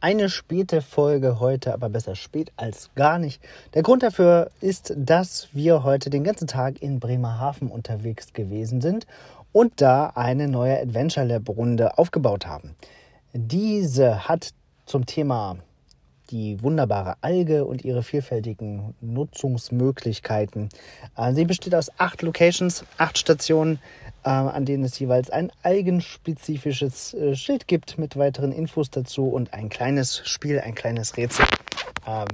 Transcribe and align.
Eine 0.00 0.28
späte 0.28 0.82
Folge 0.82 1.40
heute, 1.40 1.72
aber 1.72 1.88
besser 1.88 2.14
spät 2.14 2.52
als 2.56 2.90
gar 2.94 3.18
nicht. 3.18 3.42
Der 3.72 3.82
Grund 3.82 4.02
dafür 4.02 4.50
ist, 4.60 4.92
dass 4.96 5.48
wir 5.52 5.82
heute 5.82 6.10
den 6.10 6.24
ganzen 6.24 6.46
Tag 6.46 6.82
in 6.82 7.00
Bremerhaven 7.00 7.70
unterwegs 7.70 8.34
gewesen 8.34 8.82
sind 8.82 9.06
und 9.52 9.80
da 9.80 10.12
eine 10.14 10.46
neue 10.46 10.78
Adventure 10.78 11.24
Lab 11.26 11.48
Runde 11.48 11.96
aufgebaut 11.96 12.46
haben. 12.46 12.76
Diese 13.32 14.28
hat 14.28 14.50
zum 14.84 15.06
Thema 15.06 15.56
die 16.30 16.62
wunderbare 16.62 17.16
Alge 17.20 17.64
und 17.64 17.84
ihre 17.84 18.02
vielfältigen 18.02 18.94
Nutzungsmöglichkeiten. 19.00 20.68
Äh, 21.16 21.32
sie 21.34 21.44
besteht 21.44 21.74
aus 21.74 21.90
acht 21.98 22.22
Locations, 22.22 22.84
acht 22.98 23.18
Stationen, 23.18 23.78
äh, 24.24 24.30
an 24.30 24.64
denen 24.64 24.84
es 24.84 24.98
jeweils 24.98 25.30
ein 25.30 25.52
algenspezifisches 25.62 27.14
äh, 27.14 27.36
Schild 27.36 27.68
gibt 27.68 27.98
mit 27.98 28.16
weiteren 28.16 28.52
Infos 28.52 28.90
dazu 28.90 29.28
und 29.28 29.52
ein 29.52 29.68
kleines 29.68 30.22
Spiel, 30.24 30.60
ein 30.60 30.74
kleines 30.74 31.16
Rätsel, 31.16 31.46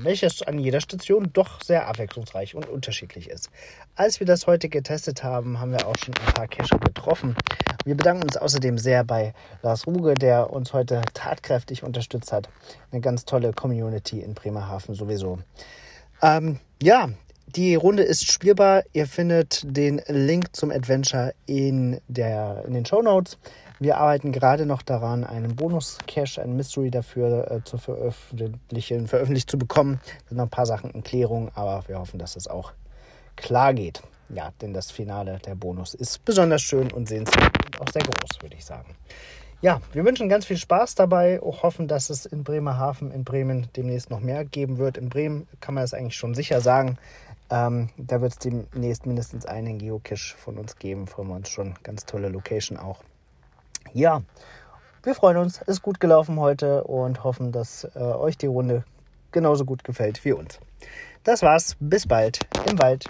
welches 0.00 0.42
an 0.42 0.58
jeder 0.58 0.80
Station 0.80 1.30
doch 1.32 1.62
sehr 1.62 1.86
abwechslungsreich 1.86 2.56
und 2.56 2.68
unterschiedlich 2.68 3.30
ist. 3.30 3.50
Als 3.94 4.18
wir 4.18 4.26
das 4.26 4.48
heute 4.48 4.68
getestet 4.68 5.22
haben, 5.22 5.60
haben 5.60 5.70
wir 5.70 5.86
auch 5.86 5.96
schon 5.96 6.14
ein 6.14 6.34
paar 6.34 6.48
Cacher 6.48 6.78
getroffen. 6.78 7.36
Wir 7.84 7.96
bedanken 7.96 8.24
uns 8.24 8.36
außerdem 8.36 8.76
sehr 8.76 9.04
bei 9.04 9.32
Lars 9.62 9.86
Ruge, 9.86 10.12
der 10.14 10.52
uns 10.52 10.74
heute 10.74 11.00
tatkräftig 11.14 11.82
unterstützt 11.82 12.30
hat. 12.30 12.48
Eine 12.92 13.00
ganz 13.00 13.24
tolle 13.24 13.52
Community 13.52 14.20
in 14.20 14.34
Bremerhaven 14.34 14.94
sowieso. 14.94 15.38
Ähm, 16.20 16.60
ja, 16.82 17.08
die 17.56 17.74
Runde 17.74 18.02
ist 18.02 18.30
spielbar. 18.30 18.82
Ihr 18.92 19.06
findet 19.06 19.62
den 19.64 20.02
Link 20.08 20.54
zum 20.54 20.70
Adventure 20.70 21.32
in, 21.46 22.00
der, 22.06 22.64
in 22.66 22.74
den 22.74 22.84
Show 22.84 23.00
Notes. 23.00 23.38
Wir 23.78 23.96
arbeiten 23.96 24.30
gerade 24.30 24.66
noch 24.66 24.82
daran, 24.82 25.24
einen 25.24 25.56
Bonus-Cache, 25.56 26.42
ein 26.42 26.54
Mystery 26.54 26.90
dafür 26.90 27.50
äh, 27.50 27.64
zu 27.64 27.78
veröffentlichen, 27.78 29.08
veröffentlicht 29.08 29.50
zu 29.50 29.56
bekommen. 29.56 30.00
Es 30.04 30.28
sind 30.28 30.36
noch 30.36 30.44
ein 30.44 30.50
paar 30.50 30.66
Sachen 30.66 30.90
in 30.90 31.02
Klärung, 31.02 31.50
aber 31.54 31.82
wir 31.88 31.98
hoffen, 31.98 32.18
dass 32.18 32.36
es 32.36 32.46
auch 32.46 32.72
klar 33.36 33.74
geht. 33.74 34.02
Ja, 34.28 34.52
denn 34.60 34.72
das 34.72 34.90
Finale, 34.90 35.38
der 35.44 35.56
Bonus, 35.56 35.94
ist 35.94 36.24
besonders 36.24 36.62
schön 36.62 36.92
und 36.92 37.08
sehenswert 37.08 37.52
und 37.66 37.80
auch 37.80 37.92
sehr 37.92 38.02
groß, 38.02 38.42
würde 38.42 38.56
ich 38.56 38.64
sagen. 38.64 38.94
Ja, 39.62 39.80
wir 39.92 40.04
wünschen 40.06 40.28
ganz 40.28 40.46
viel 40.46 40.56
Spaß 40.56 40.94
dabei, 40.94 41.42
auch 41.42 41.62
hoffen, 41.62 41.86
dass 41.86 42.08
es 42.08 42.24
in 42.24 42.44
Bremerhaven, 42.44 43.10
in 43.10 43.24
Bremen 43.24 43.68
demnächst 43.76 44.08
noch 44.08 44.20
mehr 44.20 44.44
geben 44.44 44.78
wird. 44.78 44.96
In 44.96 45.10
Bremen 45.10 45.46
kann 45.60 45.74
man 45.74 45.82
das 45.82 45.92
eigentlich 45.92 46.16
schon 46.16 46.34
sicher 46.34 46.60
sagen. 46.60 46.96
Ähm, 47.50 47.90
da 47.98 48.22
wird 48.22 48.32
es 48.32 48.38
demnächst 48.38 49.04
mindestens 49.04 49.44
einen 49.44 49.78
Geocache 49.78 50.36
von 50.36 50.56
uns 50.56 50.76
geben, 50.76 51.06
von 51.06 51.28
uns 51.30 51.50
schon. 51.50 51.74
Ganz 51.82 52.06
tolle 52.06 52.28
Location 52.28 52.78
auch. 52.78 53.02
Ja, 53.92 54.22
wir 55.02 55.14
freuen 55.14 55.36
uns. 55.36 55.60
Ist 55.62 55.82
gut 55.82 56.00
gelaufen 56.00 56.38
heute 56.38 56.84
und 56.84 57.24
hoffen, 57.24 57.52
dass 57.52 57.84
äh, 57.94 57.98
euch 57.98 58.38
die 58.38 58.46
Runde 58.46 58.84
genauso 59.32 59.64
gut 59.64 59.84
gefällt 59.84 60.24
wie 60.24 60.32
uns. 60.32 60.58
Das 61.24 61.42
war's. 61.42 61.76
Bis 61.80 62.06
bald 62.06 62.40
im 62.68 62.78
Wald. 62.78 63.04